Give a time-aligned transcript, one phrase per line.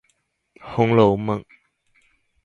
[0.65, 1.45] 紅樓夢